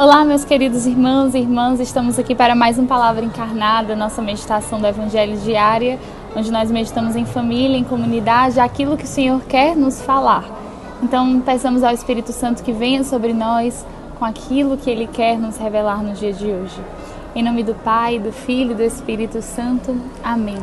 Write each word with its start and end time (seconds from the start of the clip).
Olá, 0.00 0.24
meus 0.24 0.46
queridos 0.46 0.86
irmãos 0.86 1.34
e 1.34 1.38
irmãs, 1.40 1.78
estamos 1.78 2.18
aqui 2.18 2.34
para 2.34 2.54
mais 2.54 2.78
um 2.78 2.86
Palavra 2.86 3.22
Encarnada, 3.22 3.94
nossa 3.94 4.22
meditação 4.22 4.80
do 4.80 4.86
Evangelho 4.86 5.36
diária, 5.36 5.98
onde 6.34 6.50
nós 6.50 6.70
meditamos 6.70 7.16
em 7.16 7.26
família, 7.26 7.76
em 7.76 7.84
comunidade, 7.84 8.58
aquilo 8.58 8.96
que 8.96 9.04
o 9.04 9.06
Senhor 9.06 9.42
quer 9.42 9.76
nos 9.76 10.00
falar. 10.00 10.42
Então, 11.02 11.42
peçamos 11.42 11.82
ao 11.82 11.92
Espírito 11.92 12.32
Santo 12.32 12.62
que 12.62 12.72
venha 12.72 13.04
sobre 13.04 13.34
nós 13.34 13.84
com 14.18 14.24
aquilo 14.24 14.78
que 14.78 14.88
Ele 14.88 15.06
quer 15.06 15.38
nos 15.38 15.58
revelar 15.58 16.02
no 16.02 16.14
dia 16.14 16.32
de 16.32 16.46
hoje. 16.46 16.80
Em 17.34 17.42
nome 17.42 17.62
do 17.62 17.74
Pai, 17.74 18.18
do 18.18 18.32
Filho 18.32 18.70
e 18.70 18.76
do 18.76 18.82
Espírito 18.82 19.42
Santo. 19.42 19.94
Amém. 20.24 20.62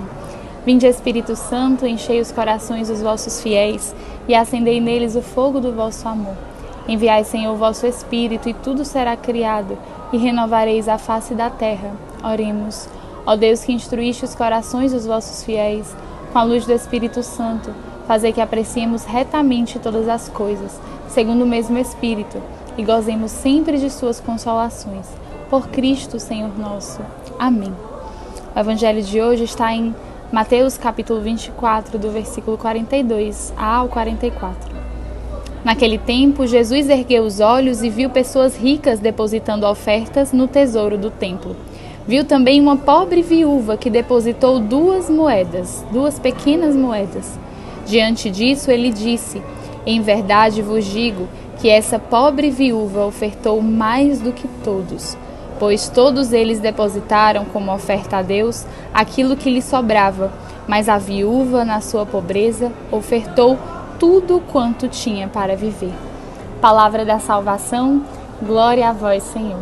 Vinde, 0.65 0.87
Espírito 0.87 1.35
Santo, 1.35 1.85
enchei 1.85 2.19
os 2.19 2.31
corações 2.31 2.87
dos 2.87 3.03
vossos 3.03 3.39
fiéis 3.39 3.93
e 4.27 4.33
acendei 4.33 4.81
neles 4.81 5.15
o 5.15 5.21
fogo 5.21 5.59
do 5.59 5.71
vosso 5.71 6.07
amor. 6.07 6.56
Enviai, 6.87 7.23
Senhor, 7.23 7.53
o 7.53 7.57
vosso 7.57 7.85
Espírito, 7.85 8.47
e 8.47 8.53
tudo 8.53 8.85
será 8.85 9.17
criado, 9.17 9.77
e 10.13 10.17
renovareis 10.17 10.87
a 10.87 10.97
face 10.97 11.33
da 11.35 11.49
terra. 11.49 11.91
Oremos. 12.23 12.87
Ó 13.25 13.35
Deus 13.35 13.63
que 13.63 13.73
instruíste 13.73 14.23
os 14.23 14.33
corações 14.33 14.93
dos 14.93 15.05
vossos 15.05 15.43
fiéis, 15.43 15.93
com 16.31 16.39
a 16.39 16.43
luz 16.43 16.65
do 16.65 16.71
Espírito 16.71 17.21
Santo, 17.23 17.73
fazei 18.07 18.31
que 18.31 18.39
apreciemos 18.39 19.03
retamente 19.03 19.79
todas 19.79 20.07
as 20.07 20.29
coisas, 20.29 20.79
segundo 21.09 21.43
o 21.43 21.47
mesmo 21.47 21.77
Espírito, 21.77 22.41
e 22.77 22.83
gozemos 22.83 23.31
sempre 23.31 23.77
de 23.77 23.89
suas 23.89 24.21
consolações. 24.21 25.07
Por 25.49 25.67
Cristo, 25.67 26.19
Senhor 26.19 26.57
nosso. 26.57 27.01
Amém. 27.37 27.73
O 28.55 28.59
evangelho 28.59 29.01
de 29.01 29.21
hoje 29.21 29.43
está 29.43 29.73
em 29.73 29.93
Mateus 30.31 30.77
capítulo 30.77 31.19
24, 31.21 31.97
do 31.97 32.09
versículo 32.11 32.57
42 32.57 33.53
ao 33.57 33.89
44. 33.89 34.86
Naquele 35.67 35.97
tempo, 35.97 36.47
Jesus 36.47 36.87
ergueu 36.87 37.23
os 37.23 37.41
olhos 37.41 37.83
e 37.83 37.89
viu 37.89 38.09
pessoas 38.09 38.55
ricas 38.55 39.01
depositando 39.01 39.67
ofertas 39.67 40.31
no 40.31 40.47
tesouro 40.47 40.97
do 40.97 41.11
templo. 41.11 41.57
Viu 42.07 42.23
também 42.23 42.61
uma 42.61 42.77
pobre 42.77 43.21
viúva 43.21 43.75
que 43.75 43.89
depositou 43.89 44.61
duas 44.61 45.09
moedas, 45.09 45.85
duas 45.91 46.17
pequenas 46.17 46.73
moedas. 46.73 47.37
Diante 47.85 48.29
disso, 48.29 48.71
ele 48.71 48.93
disse: 48.93 49.41
Em 49.85 49.99
verdade 49.99 50.61
vos 50.61 50.85
digo 50.85 51.27
que 51.59 51.67
essa 51.67 51.99
pobre 51.99 52.49
viúva 52.49 53.05
ofertou 53.05 53.61
mais 53.61 54.21
do 54.21 54.31
que 54.31 54.47
todos, 54.63 55.17
pois 55.59 55.89
todos 55.89 56.31
eles 56.31 56.61
depositaram 56.61 57.43
como 57.43 57.73
oferta 57.73 58.19
a 58.19 58.21
Deus 58.21 58.65
aquilo 58.93 59.35
que 59.35 59.49
lhe 59.49 59.61
sobrava, 59.61 60.31
mas 60.65 60.87
a 60.87 60.97
viúva, 60.97 61.65
na 61.65 61.81
sua 61.81 62.05
pobreza, 62.05 62.71
ofertou 62.89 63.57
tudo 63.99 64.41
quanto 64.51 64.87
tinha 64.87 65.27
para 65.27 65.55
viver. 65.55 65.93
Palavra 66.61 67.03
da 67.03 67.19
salvação, 67.19 68.03
glória 68.41 68.89
a 68.89 68.93
vós, 68.93 69.23
Senhor. 69.23 69.59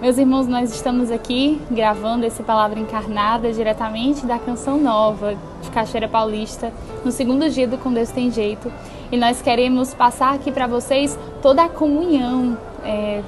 Meus 0.00 0.18
irmãos, 0.18 0.46
nós 0.46 0.74
estamos 0.74 1.10
aqui 1.10 1.60
gravando 1.70 2.26
esse 2.26 2.42
Palavra 2.42 2.78
Encarnada 2.78 3.52
diretamente 3.52 4.26
da 4.26 4.38
Canção 4.38 4.78
Nova 4.78 5.34
de 5.62 5.70
Cachoeira 5.70 6.08
Paulista, 6.08 6.72
no 7.04 7.10
segundo 7.10 7.48
dia 7.48 7.66
do 7.66 7.78
Com 7.78 7.92
Deus 7.92 8.10
Tem 8.10 8.30
Jeito. 8.30 8.70
E 9.10 9.16
nós 9.16 9.40
queremos 9.40 9.94
passar 9.94 10.34
aqui 10.34 10.50
para 10.50 10.66
vocês 10.66 11.18
toda 11.40 11.64
a 11.64 11.68
comunhão 11.68 12.58
é, 12.84 13.22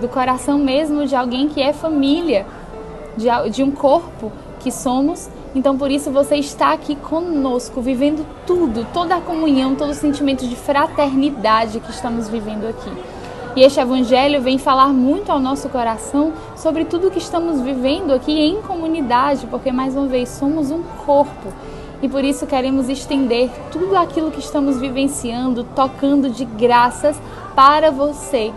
do 0.00 0.08
coração 0.08 0.58
mesmo 0.58 1.06
de 1.06 1.16
alguém 1.16 1.48
que 1.48 1.62
é 1.62 1.72
família, 1.72 2.46
de, 3.16 3.26
de 3.50 3.62
um 3.62 3.70
corpo 3.70 4.30
que 4.60 4.70
somos 4.70 5.30
então, 5.54 5.76
por 5.76 5.90
isso, 5.90 6.10
você 6.10 6.36
está 6.36 6.72
aqui 6.72 6.94
conosco, 6.94 7.80
vivendo 7.80 8.24
tudo, 8.46 8.86
toda 8.92 9.16
a 9.16 9.20
comunhão, 9.20 9.74
todo 9.74 9.90
o 9.90 9.94
sentimento 9.94 10.46
de 10.46 10.54
fraternidade 10.54 11.80
que 11.80 11.90
estamos 11.90 12.28
vivendo 12.28 12.68
aqui. 12.68 12.90
E 13.56 13.62
este 13.62 13.80
Evangelho 13.80 14.40
vem 14.40 14.58
falar 14.58 14.92
muito 14.92 15.32
ao 15.32 15.40
nosso 15.40 15.68
coração 15.68 16.32
sobre 16.56 16.84
tudo 16.84 17.10
que 17.10 17.18
estamos 17.18 17.60
vivendo 17.60 18.12
aqui 18.12 18.32
em 18.32 18.62
comunidade, 18.62 19.48
porque, 19.48 19.72
mais 19.72 19.96
uma 19.96 20.06
vez, 20.06 20.28
somos 20.28 20.70
um 20.70 20.84
corpo. 21.04 21.52
E 22.00 22.08
por 22.08 22.22
isso 22.22 22.46
queremos 22.46 22.88
estender 22.88 23.50
tudo 23.72 23.96
aquilo 23.96 24.30
que 24.30 24.38
estamos 24.38 24.78
vivenciando, 24.78 25.64
tocando 25.74 26.30
de 26.30 26.44
graças 26.44 27.20
para 27.56 27.90
você, 27.90 28.52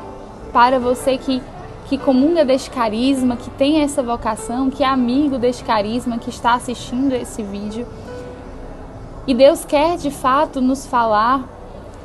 para 0.53 0.79
você 0.79 1.18
que 1.18 1.41
que 1.94 1.98
comunga 2.00 2.44
deste 2.44 2.72
carisma, 2.72 3.36
que 3.38 3.52
tem 3.52 3.81
essa 3.81 4.02
vocação, 4.02 4.72
que 4.72 4.84
é 4.84 4.88
amigo 4.88 5.38
deste 5.38 5.64
carisma, 5.64 6.18
que 6.18 6.31
está 6.31 6.56
assistindo 6.56 7.14
esse 7.14 7.44
vídeo. 7.44 7.86
E 9.28 9.34
Deus 9.36 9.64
quer 9.64 9.98
de 9.98 10.09
fato 10.09 10.59
nos 10.59 10.88
falar 10.88 11.48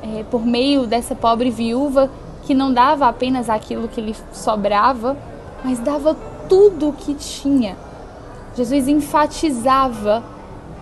é, 0.03 0.25
por 0.25 0.45
meio 0.45 0.87
dessa 0.87 1.15
pobre 1.15 1.51
viúva 1.51 2.11
que 2.43 2.55
não 2.55 2.71
dava 2.71 3.09
apenas 3.09 3.49
aquilo 3.49 3.89
que 3.89 4.01
lhe 4.03 4.15
sobrava, 4.31 5.17
mas 5.65 5.79
dava 5.79 6.15
tudo 6.51 6.91
o 6.91 6.93
que 6.93 7.15
tinha. 7.15 7.75
Jesus 8.55 8.89
enfatizava, 8.89 10.23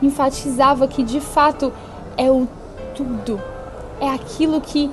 enfatizava 0.03 0.88
que 0.88 1.05
de 1.05 1.21
fato 1.21 1.73
é 2.17 2.28
o 2.28 2.49
tudo, 2.97 3.41
é 4.00 4.09
aquilo 4.09 4.61
que, 4.61 4.91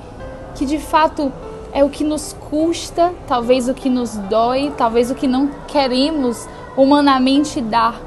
que 0.54 0.68
de 0.68 0.78
fato 0.78 1.34
é 1.74 1.84
o 1.84 1.90
que 1.90 2.04
nos 2.04 2.34
custa, 2.50 3.14
talvez 3.28 3.68
o 3.68 3.74
que 3.74 3.90
nos 3.90 4.16
dói, 4.16 4.72
talvez 4.78 5.10
o 5.10 5.16
que 5.16 5.28
não 5.28 5.50
queremos 5.68 6.48
humanamente 6.78 7.60
dar. 7.60 8.00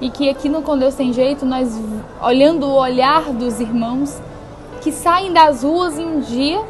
E 0.00 0.10
que 0.10 0.28
aqui 0.28 0.48
no 0.48 0.62
Com 0.62 0.78
Deus 0.78 0.94
Tem 0.94 1.12
Jeito, 1.12 1.44
nós 1.44 1.78
olhando 2.22 2.66
o 2.66 2.74
olhar 2.74 3.32
dos 3.32 3.60
irmãos 3.60 4.18
que 4.80 4.92
saem 4.92 5.32
das 5.32 5.62
ruas 5.62 5.98
em 5.98 6.06
um 6.06 6.20
dia 6.20 6.62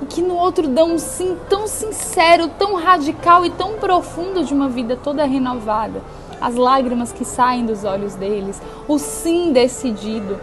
e 0.00 0.06
que 0.06 0.22
no 0.22 0.36
outro 0.36 0.68
dão 0.68 0.94
um 0.94 0.98
sim 0.98 1.36
tão 1.48 1.66
sincero, 1.66 2.48
tão 2.58 2.74
radical 2.74 3.44
e 3.44 3.50
tão 3.50 3.74
profundo 3.74 4.44
de 4.44 4.54
uma 4.54 4.68
vida 4.68 4.96
toda 4.96 5.24
renovada. 5.24 6.02
As 6.40 6.56
lágrimas 6.56 7.12
que 7.12 7.24
saem 7.24 7.64
dos 7.64 7.84
olhos 7.84 8.14
deles, 8.14 8.60
o 8.88 8.98
sim 8.98 9.52
decidido. 9.52 10.38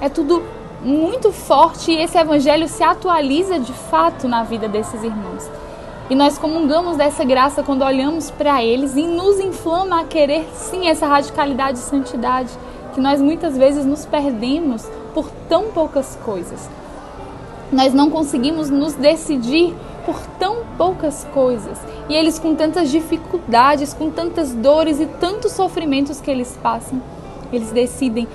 É 0.00 0.08
tudo 0.08 0.42
muito 0.82 1.32
forte 1.32 1.90
e 1.90 1.96
esse 1.98 2.16
evangelho 2.16 2.68
se 2.68 2.82
atualiza 2.82 3.58
de 3.58 3.72
fato 3.72 4.28
na 4.28 4.42
vida 4.42 4.68
desses 4.68 5.02
irmãos. 5.02 5.48
E 6.10 6.14
nós 6.14 6.38
comungamos 6.38 6.96
dessa 6.96 7.24
graça 7.24 7.62
quando 7.62 7.82
olhamos 7.82 8.30
para 8.30 8.62
eles 8.62 8.96
e 8.96 9.02
nos 9.02 9.38
inflama 9.40 10.00
a 10.00 10.04
querer 10.04 10.48
sim 10.54 10.88
essa 10.88 11.06
radicalidade 11.06 11.78
e 11.78 11.82
santidade 11.82 12.50
que 12.94 13.00
nós 13.00 13.20
muitas 13.20 13.56
vezes 13.56 13.84
nos 13.84 14.06
perdemos 14.06 14.88
por 15.12 15.30
tão 15.48 15.64
poucas 15.70 16.16
coisas. 16.24 16.68
Nós 17.70 17.92
não 17.92 18.08
conseguimos 18.08 18.70
nos 18.70 18.94
decidir 18.94 19.74
por 20.06 20.18
tão 20.38 20.64
poucas 20.78 21.26
coisas. 21.34 21.78
E 22.08 22.14
eles 22.14 22.38
com 22.38 22.54
tantas 22.54 22.90
dificuldades, 22.90 23.92
com 23.92 24.10
tantas 24.10 24.54
dores 24.54 24.98
e 25.00 25.06
tantos 25.06 25.52
sofrimentos 25.52 26.18
que 26.18 26.30
eles 26.30 26.58
passam, 26.62 27.02
eles 27.52 27.70
decidem 27.70 28.26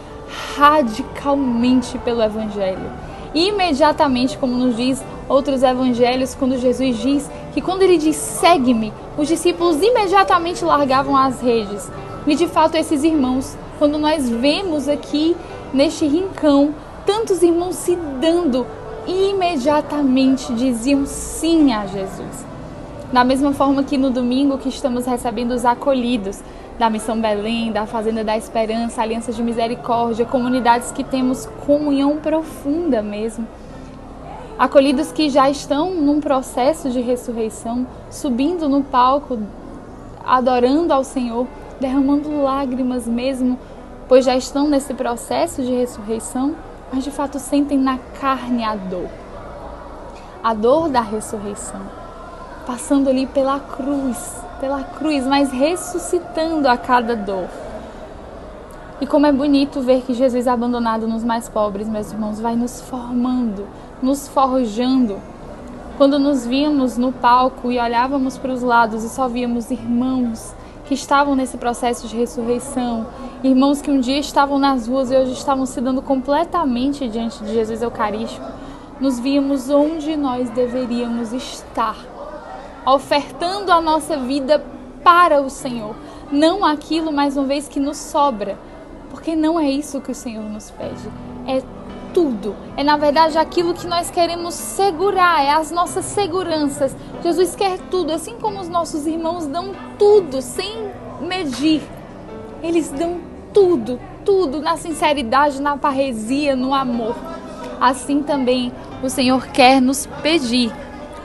radicalmente 0.56 1.98
pelo 2.00 2.22
Evangelho. 2.22 2.92
Imediatamente, 3.34 4.38
como 4.38 4.56
nos 4.56 4.76
diz 4.76 5.04
outros 5.28 5.64
evangelhos, 5.64 6.36
quando 6.36 6.58
Jesus 6.58 6.98
diz 6.98 7.32
que 7.54 7.62
quando 7.62 7.82
ele 7.82 7.98
diz 7.98 8.16
segue-me, 8.16 8.94
os 9.18 9.28
discípulos 9.28 9.82
imediatamente 9.82 10.64
largavam 10.64 11.18
as 11.18 11.42
redes. 11.42 11.90
E 12.28 12.36
de 12.36 12.48
fato, 12.48 12.76
esses 12.76 13.04
irmãos, 13.04 13.58
quando 13.80 13.98
nós 13.98 14.30
vemos 14.30 14.88
aqui 14.88 15.36
neste 15.74 16.06
rincão, 16.06 16.76
tantos 17.06 17.42
irmãos 17.42 17.76
se 17.76 17.96
dando, 17.96 18.66
imediatamente 19.08 20.54
diziam 20.54 21.06
sim 21.06 21.74
a 21.74 21.86
Jesus. 21.88 22.46
Da 23.12 23.24
mesma 23.24 23.54
forma 23.54 23.84
que 23.84 23.98
no 23.98 24.10
domingo 24.10 24.58
que 24.58 24.70
estamos 24.70 25.06
recebendo 25.06 25.52
os 25.52 25.66
acolhidos, 25.66 26.42
da 26.78 26.90
Missão 26.90 27.20
Belém, 27.20 27.72
da 27.72 27.86
Fazenda 27.86 28.24
da 28.24 28.36
Esperança, 28.36 29.02
Alianças 29.02 29.36
de 29.36 29.44
Misericórdia, 29.44 30.26
comunidades 30.26 30.92
que 30.92 31.04
temos 31.04 31.46
comunhão 31.66 32.18
profunda 32.18 33.02
mesmo. 33.02 33.48
Acolhidos 34.58 35.12
que 35.12 35.30
já 35.30 35.50
estão 35.50 35.94
num 35.94 36.20
processo 36.20 36.90
de 36.90 37.02
ressurreição, 37.02 37.86
subindo 38.10 38.68
no 38.68 38.84
palco, 38.84 39.40
adorando 40.26 40.94
ao 40.94 41.04
Senhor, 41.04 41.48
derramando 41.80 42.42
lágrimas 42.42 43.08
mesmo, 43.08 43.58
pois 44.08 44.26
já 44.26 44.36
estão 44.36 44.68
nesse 44.68 44.94
processo 44.94 45.62
de 45.62 45.74
ressurreição, 45.74 46.56
mas 46.92 47.04
de 47.04 47.12
fato 47.12 47.40
sentem 47.40 47.78
na 47.78 47.98
carne 48.20 48.64
a 48.64 48.76
dor. 48.76 49.10
A 50.44 50.54
dor 50.54 50.90
da 50.90 51.02
ressurreição, 51.02 51.82
passando 52.66 53.10
ali 53.10 53.26
pela 53.26 53.60
cruz, 53.60 54.44
pela 54.64 54.82
cruz, 54.82 55.28
mas 55.28 55.52
ressuscitando 55.52 56.70
a 56.70 56.78
cada 56.78 57.18
dor. 57.18 57.50
E 59.02 59.06
como 59.06 59.26
é 59.26 59.32
bonito 59.34 59.82
ver 59.82 60.04
que 60.04 60.14
Jesus, 60.14 60.48
abandonado 60.48 61.06
nos 61.06 61.22
mais 61.22 61.50
pobres, 61.50 61.90
meus 61.90 62.14
irmãos, 62.14 62.40
vai 62.40 62.56
nos 62.56 62.80
formando, 62.80 63.68
nos 64.02 64.26
forjando. 64.30 65.18
Quando 65.98 66.18
nos 66.18 66.48
víamos 66.48 66.98
no 66.98 67.12
palco 67.12 67.74
e 67.74 67.78
olhávamos 67.78 68.38
para 68.38 68.54
os 68.54 68.62
lados 68.62 69.04
e 69.04 69.10
só 69.10 69.28
víamos 69.28 69.70
irmãos 69.70 70.56
que 70.86 70.94
estavam 70.94 71.36
nesse 71.36 71.58
processo 71.58 72.08
de 72.08 72.16
ressurreição, 72.16 73.06
irmãos 73.44 73.82
que 73.82 73.92
um 73.92 74.00
dia 74.00 74.18
estavam 74.18 74.58
nas 74.58 74.88
ruas 74.88 75.12
e 75.12 75.18
hoje 75.18 75.34
estavam 75.34 75.66
se 75.66 75.82
dando 75.82 76.02
completamente 76.02 77.10
diante 77.10 77.44
de 77.44 77.52
Jesus 77.52 77.82
Eucarístico, 77.82 78.46
nos 78.98 79.20
víamos 79.20 79.70
onde 79.70 80.16
nós 80.16 80.50
deveríamos 80.52 81.34
estar 81.34 82.13
ofertando 82.86 83.72
a 83.72 83.82
nossa 83.82 84.18
vida 84.18 84.64
para 85.04 85.42
o 85.42 85.50
Senhor, 85.50 85.96
não 86.32 86.64
aquilo 86.64 87.12
mais 87.12 87.38
uma 87.38 87.46
vez 87.46 87.68
que 87.68 87.80
nos 87.80 87.98
sobra, 87.98 88.58
porque 89.10 89.36
não 89.36 89.60
é 89.60 89.70
isso 89.70 90.02
que 90.02 90.12
o 90.12 90.16
Senhor 90.16 90.44
nos 90.44 90.72
pede. 90.72 91.10
É 91.48 91.62
tudo. 92.14 92.56
É 92.78 92.84
na 92.84 92.96
verdade 92.96 93.38
aquilo 93.38 93.74
que 93.74 93.88
nós 93.88 94.10
queremos 94.10 94.54
segurar, 94.54 95.44
é 95.44 95.52
as 95.52 95.72
nossas 95.72 96.06
seguranças. 96.06 96.96
Jesus 97.22 97.56
quer 97.56 97.80
tudo, 97.90 98.12
assim 98.12 98.36
como 98.40 98.60
os 98.60 98.70
nossos 98.70 99.06
irmãos 99.08 99.48
dão 99.48 99.72
tudo 99.98 100.42
sem 100.42 100.92
medir. 101.22 101.82
Eles 102.62 102.90
dão 102.92 103.20
tudo, 103.54 104.00
tudo 104.24 104.62
na 104.62 104.78
sinceridade, 104.78 105.62
na 105.62 105.78
parresia, 105.78 106.56
no 106.56 106.74
amor. 106.74 107.16
Assim 107.80 108.24
também 108.24 108.72
o 109.04 109.10
Senhor 109.10 109.48
quer 109.48 109.82
nos 109.82 110.06
pedir, 110.22 110.72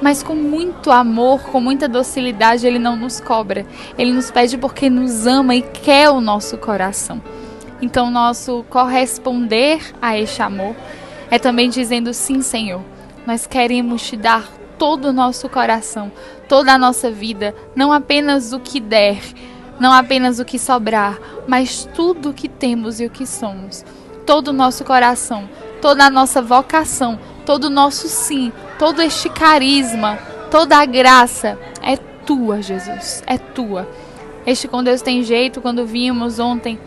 mas 0.00 0.22
com 0.22 0.34
muito 0.34 0.90
amor, 0.90 1.40
com 1.42 1.60
muita 1.60 1.88
docilidade, 1.88 2.66
Ele 2.66 2.78
não 2.78 2.96
nos 2.96 3.20
cobra. 3.20 3.66
Ele 3.96 4.12
nos 4.12 4.30
pede 4.30 4.56
porque 4.56 4.88
nos 4.88 5.26
ama 5.26 5.54
e 5.54 5.62
quer 5.62 6.10
o 6.10 6.20
nosso 6.20 6.56
coração. 6.58 7.20
Então, 7.80 8.10
nosso 8.10 8.64
corresponder 8.68 9.80
a 10.00 10.18
este 10.18 10.42
amor 10.42 10.74
é 11.30 11.38
também 11.38 11.68
dizendo: 11.68 12.12
sim, 12.12 12.42
Senhor, 12.42 12.82
nós 13.26 13.46
queremos 13.46 14.02
te 14.02 14.16
dar 14.16 14.48
todo 14.78 15.06
o 15.06 15.12
nosso 15.12 15.48
coração, 15.48 16.10
toda 16.48 16.72
a 16.72 16.78
nossa 16.78 17.10
vida, 17.10 17.54
não 17.74 17.92
apenas 17.92 18.52
o 18.52 18.60
que 18.60 18.80
der, 18.80 19.20
não 19.78 19.92
apenas 19.92 20.38
o 20.38 20.44
que 20.44 20.58
sobrar, 20.58 21.18
mas 21.46 21.88
tudo 21.94 22.30
o 22.30 22.34
que 22.34 22.48
temos 22.48 23.00
e 23.00 23.06
o 23.06 23.10
que 23.10 23.26
somos. 23.26 23.84
Todo 24.24 24.48
o 24.48 24.52
nosso 24.52 24.84
coração, 24.84 25.48
toda 25.80 26.04
a 26.04 26.10
nossa 26.10 26.42
vocação, 26.42 27.18
todo 27.48 27.64
o 27.64 27.70
nosso 27.70 28.08
sim, 28.08 28.52
todo 28.78 29.00
este 29.00 29.30
carisma, 29.30 30.18
toda 30.50 30.76
a 30.76 30.84
graça 30.84 31.58
é 31.82 31.96
tua, 31.96 32.60
Jesus, 32.60 33.22
é 33.26 33.38
tua. 33.38 33.88
Este 34.46 34.68
com 34.68 34.84
Deus 34.84 35.00
tem 35.00 35.22
jeito, 35.22 35.62
quando 35.62 35.86
vimos 35.86 36.38
ontem, 36.38 36.78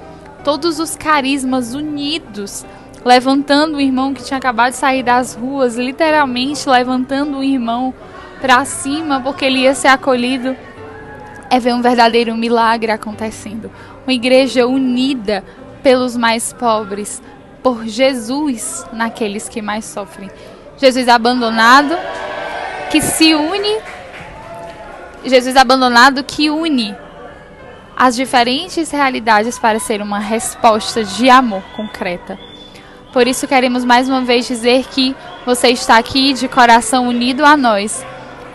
todos 0.43 0.77
os 0.77 0.95
carismas 0.95 1.73
unidos, 1.73 2.63
levantando 3.03 3.77
o 3.77 3.81
irmão 3.81 4.13
que 4.13 4.23
tinha 4.23 4.37
acabado 4.37 4.73
de 4.73 4.77
sair 4.77 5.01
das 5.01 5.33
ruas, 5.33 5.77
literalmente 5.77 6.69
levantando 6.69 7.39
o 7.39 7.43
irmão 7.43 7.91
para 8.39 8.63
cima 8.63 9.19
porque 9.19 9.45
ele 9.45 9.61
ia 9.61 9.73
ser 9.73 9.87
acolhido. 9.87 10.55
É 11.49 11.59
ver 11.59 11.73
um 11.73 11.81
verdadeiro 11.81 12.37
milagre 12.37 12.91
acontecendo. 12.91 13.71
Uma 14.05 14.13
igreja 14.13 14.67
unida 14.67 15.43
pelos 15.81 16.15
mais 16.15 16.53
pobres, 16.53 17.19
por 17.61 17.85
Jesus 17.85 18.85
naqueles 18.91 19.47
que 19.47 19.61
mais 19.61 19.85
sofrem. 19.85 20.29
Jesus 20.77 21.07
abandonado 21.07 21.95
que 22.89 23.01
se 23.01 23.35
une, 23.35 23.77
Jesus 25.23 25.55
abandonado 25.55 26.23
que 26.23 26.49
une 26.49 26.95
as 27.95 28.15
diferentes 28.15 28.89
realidades 28.89 29.59
para 29.59 29.79
ser 29.79 30.01
uma 30.01 30.17
resposta 30.17 31.03
de 31.03 31.29
amor 31.29 31.61
concreta. 31.75 32.39
Por 33.13 33.27
isso 33.27 33.47
queremos 33.47 33.85
mais 33.85 34.09
uma 34.09 34.21
vez 34.21 34.47
dizer 34.47 34.85
que 34.87 35.15
você 35.45 35.69
está 35.69 35.97
aqui 35.97 36.33
de 36.33 36.47
coração 36.47 37.07
unido 37.07 37.45
a 37.45 37.55
nós 37.55 38.03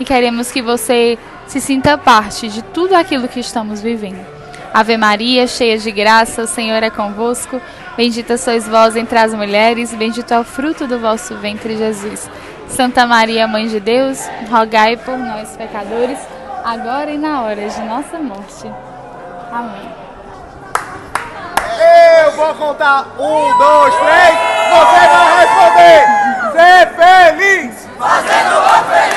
e 0.00 0.04
queremos 0.04 0.50
que 0.50 0.60
você 0.60 1.18
se 1.46 1.60
sinta 1.60 1.96
parte 1.96 2.48
de 2.48 2.62
tudo 2.62 2.94
aquilo 2.94 3.28
que 3.28 3.38
estamos 3.38 3.80
vivendo. 3.80 4.35
Ave 4.76 4.98
Maria, 4.98 5.46
cheia 5.46 5.78
de 5.78 5.90
graça, 5.90 6.42
o 6.42 6.46
Senhor 6.46 6.82
é 6.82 6.90
convosco. 6.90 7.58
Bendita 7.96 8.36
sois 8.36 8.68
vós 8.68 8.94
entre 8.94 9.18
as 9.18 9.32
mulheres, 9.32 9.94
bendito 9.94 10.34
é 10.34 10.38
o 10.38 10.44
fruto 10.44 10.86
do 10.86 10.98
vosso 10.98 11.34
ventre, 11.36 11.78
Jesus. 11.78 12.28
Santa 12.68 13.06
Maria, 13.06 13.48
Mãe 13.48 13.68
de 13.68 13.80
Deus, 13.80 14.28
rogai 14.50 14.98
por 14.98 15.16
nós, 15.16 15.56
pecadores, 15.56 16.18
agora 16.62 17.10
e 17.10 17.16
na 17.16 17.40
hora 17.40 17.66
de 17.66 17.80
nossa 17.84 18.18
morte. 18.18 18.70
Amém. 19.50 19.90
Eu 22.26 22.32
vou 22.32 22.54
contar 22.56 23.06
um, 23.18 23.58
dois, 23.58 23.94
três. 23.94 24.36
Você 24.68 25.08
vai 25.08 25.46
responder. 25.46 26.04
Ser 26.52 26.86
feliz. 26.96 27.88
Fazendo 27.98 28.58
o 28.58 28.84
feliz. 28.92 29.15